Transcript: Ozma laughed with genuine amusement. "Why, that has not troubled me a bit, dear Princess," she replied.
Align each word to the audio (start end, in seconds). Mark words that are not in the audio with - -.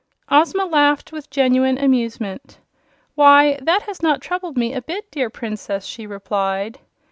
Ozma 0.31 0.65
laughed 0.65 1.11
with 1.11 1.29
genuine 1.29 1.77
amusement. 1.77 2.57
"Why, 3.13 3.59
that 3.61 3.83
has 3.83 4.01
not 4.01 4.19
troubled 4.19 4.57
me 4.57 4.73
a 4.73 4.81
bit, 4.81 5.11
dear 5.11 5.29
Princess," 5.29 5.85
she 5.85 6.07
replied. 6.07 6.79